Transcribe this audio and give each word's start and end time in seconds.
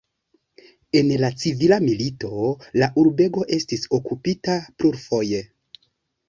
En 1.01 1.09
la 1.23 1.29
civila 1.43 1.77
milito 1.87 2.31
la 2.85 2.89
urbego 3.03 3.45
estis 3.59 3.85
okupita 3.99 4.57
plurfoje. 4.81 5.45